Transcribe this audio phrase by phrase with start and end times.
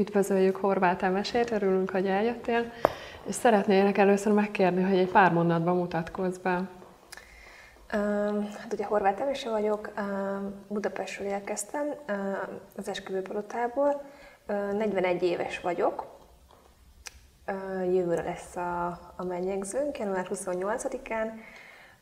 [0.00, 2.72] Üdvözöljük Horváth Emesét, örülünk, hogy eljöttél,
[3.26, 6.68] és szeretnélek először megkérni, hogy egy pár mondatban mutatkozz be.
[8.58, 9.92] Hát ugye Horváth Emese vagyok,
[10.68, 11.94] Budapestről érkeztem,
[12.76, 14.02] az esküvőpalotából,
[14.46, 16.06] 41 éves vagyok,
[17.92, 18.86] jövőre lesz a,
[19.16, 21.30] a mennyegzőnk, január 28-án,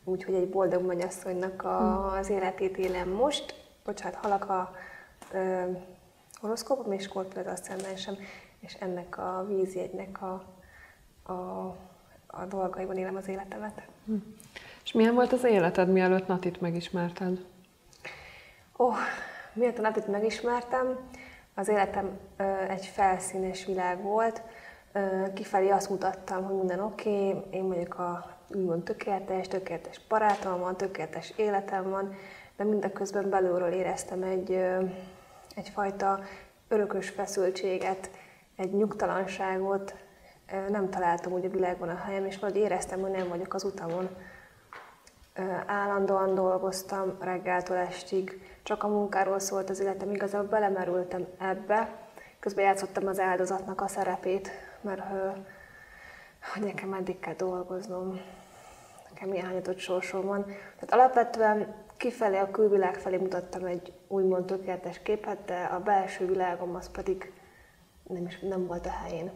[0.03, 2.17] úgyhogy egy boldog mennyasszonynak a, hm.
[2.17, 3.55] az életét élem most.
[3.83, 4.71] Bocsánat, halak a
[6.39, 8.17] horoszkópom és Skorpió az aszcendensem,
[8.59, 10.43] és ennek a vízjegynek a,
[11.31, 11.75] a,
[12.27, 13.81] a dolgaiban élem az életemet.
[14.05, 14.13] Hm.
[14.83, 17.45] És milyen volt az életed, mielőtt Natit megismerted?
[18.77, 18.95] Ó, oh,
[19.53, 20.97] miért a Natit megismertem,
[21.53, 24.41] az életem ö, egy felszínes világ volt.
[24.91, 30.59] Ö, kifelé azt mutattam, hogy minden oké, okay, én vagyok a úgymond tökéletes, tökéletes barátom
[30.59, 32.15] van, tökéletes életem van,
[32.55, 34.51] de mindeközben belülről éreztem egy,
[35.59, 36.19] egyfajta
[36.67, 38.09] örökös feszültséget,
[38.55, 39.95] egy nyugtalanságot,
[40.69, 44.09] nem találtam úgy a világban a helyem, és valahogy éreztem, hogy nem vagyok az utamon.
[45.65, 51.95] Állandóan dolgoztam reggeltől estig, csak a munkáról szólt az életem, igazából belemerültem ebbe,
[52.39, 54.49] közben játszottam az áldozatnak a szerepét,
[54.81, 55.01] mert
[56.53, 58.21] hogy nekem eddig kell dolgoznom,
[59.09, 60.45] nekem milyen hányatott sorsom van.
[60.45, 66.75] Tehát alapvetően kifelé, a külvilág felé mutattam egy úgymond tökéletes képet, de a belső világom
[66.75, 67.31] az pedig
[68.03, 69.31] nem, is, nem volt a helyén.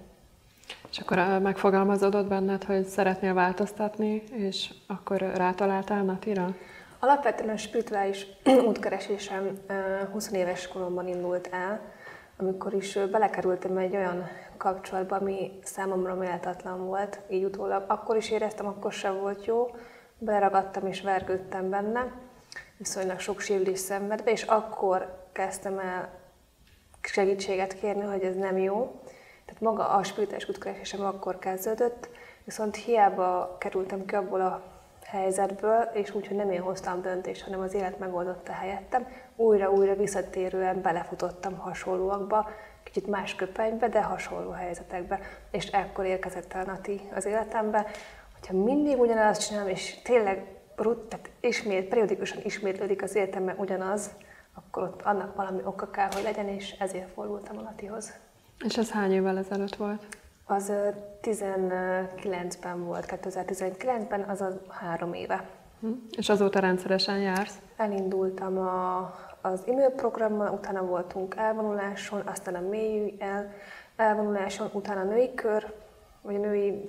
[0.89, 6.55] És akkor megfogalmazódott benned, hogy szeretnél változtatni, és akkor rátaláltál Natira?
[6.99, 8.27] Alapvetően a spirituális
[8.67, 9.59] útkeresésem
[10.11, 11.81] 20 éves koromban indult el,
[12.37, 17.83] amikor is belekerültem egy olyan kapcsolatba, ami számomra méltatlan volt, így utólag.
[17.87, 19.75] Akkor is éreztem, akkor sem volt jó,
[20.17, 22.11] beleragadtam és vergődtem benne,
[22.77, 26.09] viszonylag sok sérülés szenvedve, és akkor kezdtem el
[27.01, 29.01] segítséget kérni, hogy ez nem jó.
[29.45, 32.09] Tehát maga a spirituális útkeresésem akkor kezdődött,
[32.43, 34.63] viszont hiába kerültem ki abból a
[35.05, 40.81] helyzetből, és úgy, hogy nem én hoztam döntést, hanem az élet megoldotta helyettem, újra-újra visszatérően
[40.81, 42.49] belefutottam hasonlóakba,
[42.83, 45.19] kicsit más köpenybe, de hasonló helyzetekbe.
[45.51, 47.85] És ekkor érkezett el Nati az életembe,
[48.33, 50.45] hogyha mindig ugyanazt csinálom, és tényleg
[50.75, 54.11] tehát ismét, periódikusan ismétlődik az életemben ugyanaz,
[54.53, 58.13] akkor ott annak valami oka kell, hogy legyen, és ezért fordultam a Natihoz.
[58.65, 60.05] És ez hány évvel ezelőtt volt?
[60.45, 60.71] Az
[61.21, 65.47] 19-ben volt, 2019-ben, azaz három éve.
[65.79, 65.91] Hm.
[66.17, 67.57] És azóta rendszeresen jársz?
[67.77, 73.53] Elindultam a, az e-mail programmal, utána voltunk elvonuláson, aztán a mély el,
[73.95, 75.73] elvonuláson, utána a női kör,
[76.21, 76.83] vagy a női,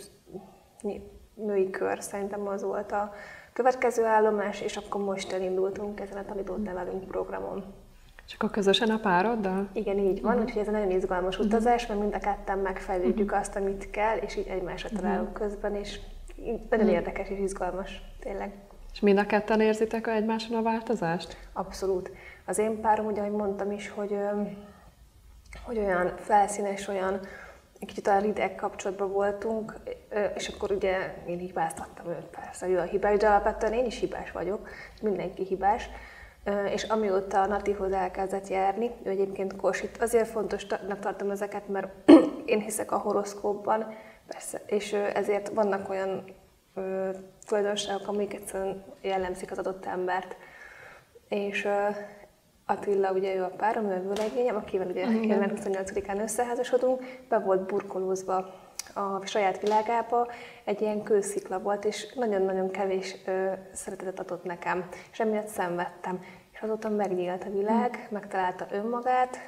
[1.35, 3.13] női kör, szerintem az volt a
[3.55, 7.65] következő állomás, és akkor most elindultunk ezen a tanítót nevelünk programon.
[8.27, 9.69] És akkor közösen a pároddal?
[9.73, 10.45] Igen, így van, uh-huh.
[10.45, 11.53] úgyhogy ez egy nagyon izgalmas uh-huh.
[11.53, 13.41] utazás, mert mind a ketten megfejlődjük uh-huh.
[13.41, 15.47] azt, amit kell, és így egymásra találunk uh-huh.
[15.47, 16.01] közben, és
[16.45, 16.93] nagyon uh-huh.
[16.93, 18.53] érdekes és izgalmas, tényleg.
[18.93, 21.37] És mind a ketten érzitek egymáson a változást?
[21.53, 22.11] Abszolút.
[22.45, 24.19] Az én párom, ugye, ahogy mondtam is, hogy,
[25.63, 27.21] hogy olyan felszínes, olyan
[27.87, 29.75] kicsit a rideg kapcsolatban voltunk,
[30.35, 34.31] és akkor ugye én hibáztattam őt, persze, ő a hibás, de alapvetően én is hibás
[34.31, 34.69] vagyok,
[35.03, 35.89] mindenki hibás,
[36.73, 42.11] és amióta a Natihoz elkezdett járni, ő egyébként Korsit, azért fontosnak tartom ezeket, mert
[42.47, 43.95] én hiszek a horoszkópban,
[44.27, 46.25] persze, és ezért vannak olyan
[47.47, 50.37] tulajdonságok, amik egyszerűen jellemzik az adott embert.
[51.29, 51.69] És
[52.67, 57.67] Attila, ugye ő a párom, ő a vőlegényem, akivel ugye január 28-án összeházasodunk, be volt
[57.67, 58.63] burkolózva
[58.95, 60.29] a saját világába,
[60.65, 66.23] egy ilyen kőszikla volt, és nagyon-nagyon kevés ö, szeretetet adott nekem, és emiatt szenvedtem.
[66.53, 68.15] És azóta megnyílt a világ, mm.
[68.15, 69.39] megtalálta önmagát,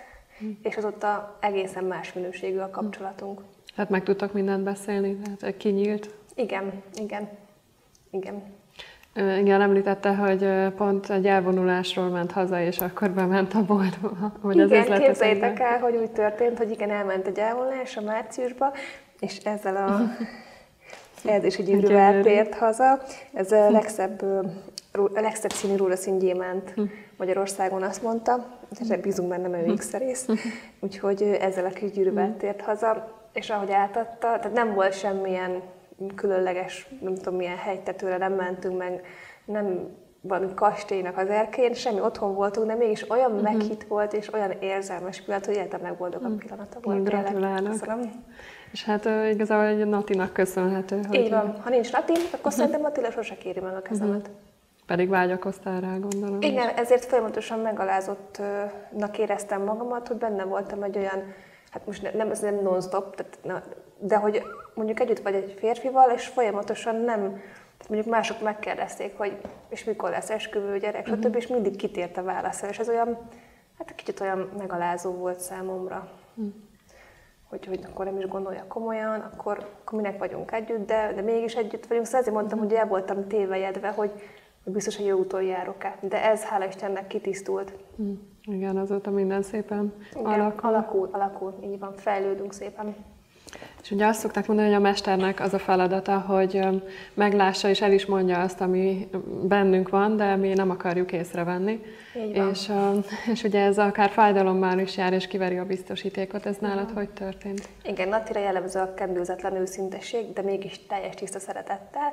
[0.45, 0.51] mm.
[0.63, 3.41] és azóta egészen más minőségű a kapcsolatunk.
[3.75, 6.15] Tehát meg tudtak mindent beszélni, tehát kinyílt?
[6.35, 7.29] Igen, igen,
[8.11, 8.43] igen.
[9.17, 14.33] Igen, említette, hogy pont egy elvonulásról ment haza, és akkor bement a boltba.
[14.43, 18.73] Az igen, képzeljétek el, hogy úgy történt, hogy igen, elment egy elvonulás a márciusba,
[19.21, 20.01] és ezzel a
[21.29, 23.03] egy gyűrűvel tért haza.
[23.33, 24.23] Ez a legszebb,
[24.93, 26.83] a legszebb színű rózsaszín gyémánt hm.
[27.17, 30.27] Magyarországon azt mondta, és bízunk benne, mert ő x
[30.81, 32.37] Úgyhogy ezzel a kis gyűrűvel hm.
[32.39, 35.63] tért haza, és ahogy átadta, tehát nem volt semmilyen
[36.15, 39.07] különleges, nem tudom milyen hegytetőre nem mentünk meg,
[39.45, 39.89] nem
[40.21, 43.53] van kastélynak az erkén, semmi otthon voltunk, de mégis olyan uh-huh.
[43.53, 46.45] meghitt volt, és olyan érzelmes pillanat, hogy életem legboldogabb uh-huh.
[46.45, 47.05] pillanata volt.
[47.05, 47.71] Gratulálok.
[47.71, 48.25] Köszönöm.
[48.73, 51.01] És hát uh, igazából egy Natinak köszönhető.
[51.09, 51.61] Hogy Így van.
[51.63, 52.53] Ha nincs Nati, akkor uh-huh.
[52.53, 54.21] szerintem Attila sose kéri meg a kezemet.
[54.21, 54.35] Uh-huh.
[54.87, 56.41] Pedig vágyakoztál rá, gondolom.
[56.41, 61.23] Igen, ezért folyamatosan megalázottnak éreztem magamat, hogy benne voltam egy olyan
[61.77, 63.63] hát most nem, ez nem non-stop, tehát, na,
[63.99, 64.43] de hogy
[64.75, 67.21] mondjuk együtt vagy egy férfival, és folyamatosan nem,
[67.79, 69.37] tehát mondjuk mások megkérdezték, hogy
[69.69, 71.23] és mikor lesz esküvő, gyerek, uh-huh.
[71.23, 71.37] stb.
[71.37, 73.19] és mindig kitért a válasz, és ez olyan,
[73.79, 76.09] hát kicsit olyan megalázó volt számomra.
[76.35, 76.55] Uh-huh.
[77.49, 81.55] Hogy, hogy akkor nem is gondolja komolyan, akkor, akkor minek vagyunk együtt, de, de mégis
[81.55, 82.07] együtt vagyunk.
[82.07, 82.73] Szóval azért mondtam, uh-huh.
[82.73, 84.11] hogy el voltam tévejedve, hogy
[84.71, 85.99] biztos, hogy jó úton járok-e.
[86.01, 87.73] De ez, hála Istennek, kitisztult.
[87.97, 88.17] Uh-huh.
[88.45, 90.69] Igen, azóta minden szépen Igen, alakul.
[90.69, 91.09] alakul.
[91.13, 92.95] Alakul, így van, fejlődünk szépen.
[93.83, 96.61] És ugye azt szokták mondani, hogy a mesternek az a feladata, hogy
[97.15, 99.09] meglássa és el is mondja azt, ami
[99.43, 101.83] bennünk van, de mi nem akarjuk észrevenni.
[102.33, 102.73] És,
[103.33, 106.47] és ugye ez akár fájdalommal is jár, és kiveri a biztosítékot.
[106.47, 107.69] Ez nálad hogy történt?
[107.85, 112.13] Igen, Natira jellemző a kendőzetlen őszintesség, de mégis teljes tiszta szeretettel.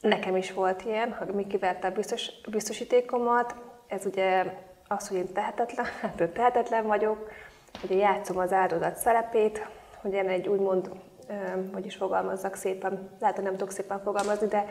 [0.00, 3.54] Nekem is volt ilyen, hogy mi kiverte a biztos, biztosítékomat.
[3.86, 4.44] Ez ugye
[4.88, 7.30] az, hogy én tehetetlen, hát tehetetlen vagyok,
[7.80, 9.66] hogy játszom az áldozat szerepét,
[10.00, 10.90] hogy én egy úgymond,
[11.72, 14.66] hogy is fogalmazzak szépen, lehet, hogy nem tudok szépen fogalmazni, de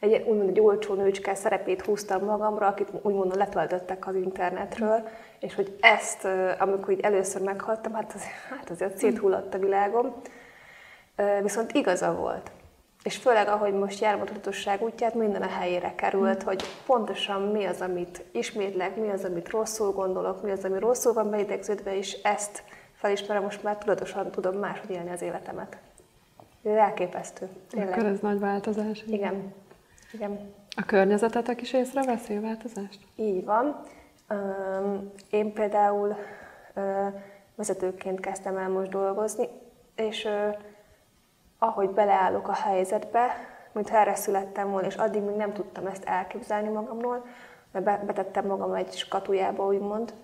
[0.00, 5.08] egy úgymond egy olcsó nőcske szerepét húztam magamra, akit úgymond letöltöttek az internetről,
[5.38, 6.28] és hogy ezt,
[6.58, 10.14] amikor így először meghaltam, hát, az, hát azért széthullott a világom.
[11.42, 12.50] Viszont igaza volt.
[13.02, 17.64] És főleg, ahogy most járom a tudatosság útját, minden a helyére került, hogy pontosan mi
[17.64, 22.12] az, amit ismétlek, mi az, amit rosszul gondolok, mi az, ami rosszul van beidegződve, és
[22.22, 22.62] ezt
[22.94, 25.76] felismerem, most már tudatosan tudom máshogy élni az életemet.
[26.62, 27.48] Ez elképesztő.
[27.70, 27.92] Tényleg.
[27.92, 29.04] Akkor ez nagy változás.
[29.06, 29.54] Igen.
[30.12, 30.54] Igen.
[30.76, 33.00] A környezetetek is észreveszi a változást?
[33.16, 33.82] Így van.
[35.30, 36.16] Én például
[37.54, 39.48] vezetőként kezdtem el most dolgozni,
[39.94, 40.28] és
[41.62, 43.34] ahogy beleállok a helyzetbe,
[43.72, 47.24] mintha erre születtem volna, és addig még nem tudtam ezt elképzelni magamról,
[47.72, 50.14] mert betettem magam egy skatujába, úgymond,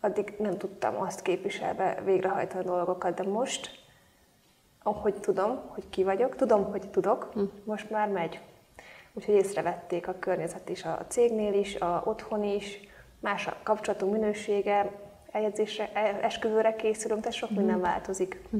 [0.00, 3.70] addig nem tudtam azt képviselve végrehajtani a dolgokat, de most,
[4.82, 7.42] ahogy tudom, hogy ki vagyok, tudom, hogy tudok, hm.
[7.64, 8.40] most már megy.
[9.12, 12.80] Úgyhogy észrevették a környezet is, a cégnél is, a otthon is,
[13.20, 14.90] más a kapcsolatunk minősége,
[15.30, 17.82] eljegyzésre, e, esküvőre készülünk, tehát sok minden hm.
[17.82, 18.40] változik.
[18.50, 18.58] Hm.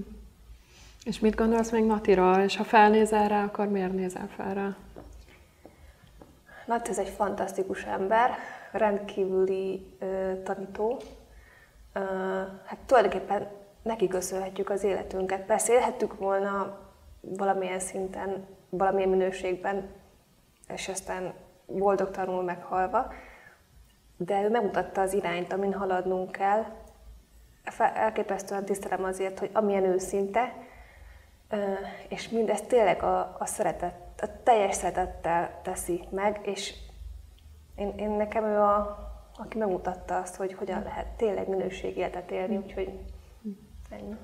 [1.05, 4.77] És mit gondolsz még Natira, és ha felnézel rá, akkor miért nézel fel rá?
[6.67, 8.31] Nati ez egy fantasztikus ember,
[8.73, 11.01] rendkívüli ö, tanító,
[12.65, 13.49] hát tulajdonképpen
[13.83, 15.45] neki köszönhetjük az életünket.
[15.45, 16.79] Persze élhettük volna
[17.21, 19.89] valamilyen szinten, valamilyen minőségben,
[20.69, 21.33] és aztán
[21.67, 23.13] boldogtalanul meghalva,
[24.17, 26.65] de ő megmutatta az irányt, amin haladnunk kell.
[27.79, 30.55] Elképesztően tisztelem azért, hogy amilyen őszinte,
[32.09, 36.75] és mindezt tényleg a, a szeretet, a teljes szeretettel teszi meg, és
[37.77, 38.99] én, én nekem ő a,
[39.39, 42.91] aki megmutatta azt, hogy hogyan lehet tényleg minőségi életet élni, úgyhogy
[43.91, 44.17] ennyi.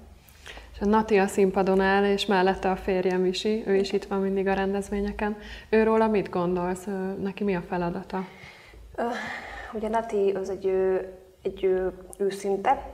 [0.72, 4.20] És a Nati a színpadon áll, és mellette a férjem is, ő is itt van
[4.20, 5.36] mindig a rendezvényeken.
[5.70, 6.86] Őróla mit gondolsz?
[7.20, 8.24] Neki mi a feladata?
[9.72, 10.67] Ugye Nati az egy,
[11.43, 11.82] egy
[12.19, 12.91] őszinte,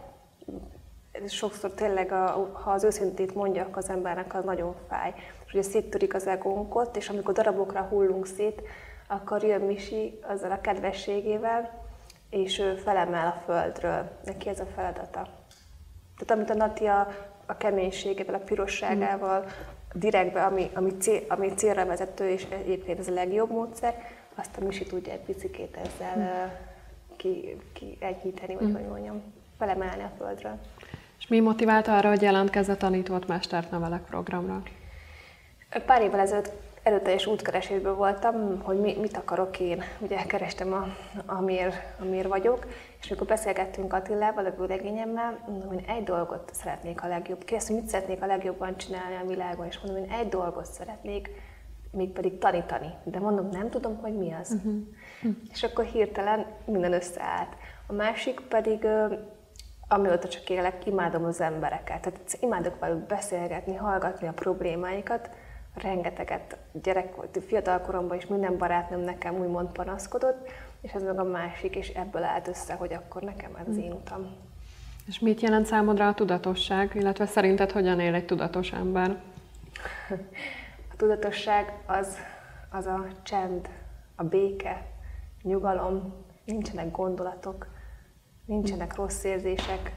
[1.27, 5.15] sokszor tényleg, a, ha az őszintét mondjak az embernek, az nagyon fáj.
[5.47, 8.63] És ugye széttörik az egónkot, és amikor darabokra hullunk szét,
[9.07, 11.83] akkor jön Misi azzal a kedvességével,
[12.31, 14.11] és ő felemel a földről.
[14.25, 15.29] Neki ez a feladata.
[16.17, 17.09] Tehát amit a Nati a,
[17.47, 19.45] a keménységével, a pirosságával,
[19.93, 23.95] direktbe, ami, ami, cél, ami célra vezető, és egyébként ez a legjobb módszer,
[24.35, 26.61] azt a Misi tudja egy picikét ezzel
[27.17, 28.75] ki, ki egyíteni, vagy mm.
[28.75, 29.23] hogy mondjam,
[29.59, 30.59] felemelni a földről.
[31.19, 34.63] És mi motiválta arra, hogy jelentkezz a tanított mestert nevelek programra?
[35.87, 36.53] Pár évvel ezelőtt
[36.85, 39.83] erőteljes útkeresésből voltam, hogy mi, mit akarok én.
[39.99, 40.87] Ugye kerestem, a,
[41.27, 42.67] amiért, amiért vagyok,
[43.01, 47.45] és amikor beszélgettünk Attilával, a vőlegényemmel, mondom, hogy egy dolgot szeretnék a legjobb.
[47.45, 51.31] Kérdezte, hogy mit szeretnék a legjobban csinálni a világon, és mondom, hogy egy dolgot szeretnék,
[51.91, 52.95] mégpedig tanítani.
[53.05, 54.51] De mondom, nem tudom, hogy mi az.
[54.51, 54.75] Uh-huh.
[55.17, 55.37] Uh-huh.
[55.53, 57.57] És akkor hirtelen minden összeállt.
[57.87, 58.87] A másik pedig,
[59.95, 62.01] amióta csak élek, imádom az embereket.
[62.01, 65.31] Tehát imádok velük beszélgetni, hallgatni a problémáikat,
[65.75, 71.25] rengeteget gyerek volt, fiatal koromban is minden barátnőm nekem úgymond panaszkodott, és ez meg a
[71.25, 74.37] másik, és ebből állt össze, hogy akkor nekem ez az én utam.
[75.07, 79.17] És mit jelent számodra a tudatosság, illetve szerinted hogyan él egy tudatos ember?
[80.93, 82.17] A tudatosság az,
[82.71, 83.69] az a csend,
[84.17, 84.87] a béke,
[85.43, 87.67] nyugalom, nincsenek gondolatok,
[88.45, 89.93] nincsenek rossz érzések,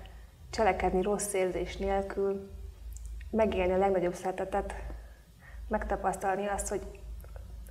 [0.50, 2.50] cselekedni rossz érzés nélkül,
[3.32, 4.76] megélni a legnagyobb szeretetet,
[5.68, 6.82] megtapasztalni azt, hogy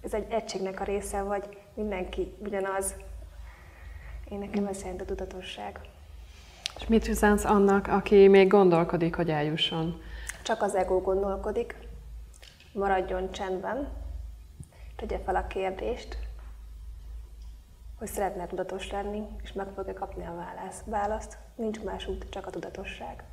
[0.03, 1.59] ez egy egységnek a része, vagy.
[1.75, 2.95] Mindenki ugyanaz.
[4.31, 5.81] Én nekem ez szerint a tudatosság.
[6.79, 10.01] És mit üzensz annak, aki még gondolkodik, hogy eljusson?
[10.43, 11.77] Csak az ego gondolkodik,
[12.73, 13.89] maradjon csendben,
[14.97, 16.19] tegye fel a kérdést,
[17.97, 21.39] hogy szeretne tudatos lenni, és meg fogja kapni a válasz, választ.
[21.55, 23.25] Nincs más út, csak a tudatosság.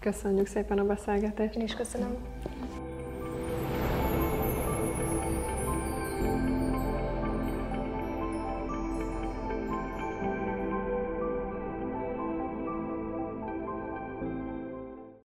[0.00, 1.54] Köszönjük szépen a beszélgetést.
[1.54, 2.16] Én is köszönöm.